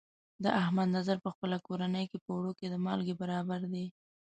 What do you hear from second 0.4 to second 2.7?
د احمد نظر په خپله کورنۍ کې، په اوړو کې